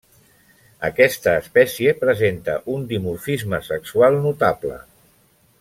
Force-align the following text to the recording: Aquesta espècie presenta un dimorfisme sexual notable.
Aquesta 0.87 1.35
espècie 1.41 1.93
presenta 2.01 2.57
un 2.77 2.89
dimorfisme 2.95 3.63
sexual 3.71 4.19
notable. 4.29 4.83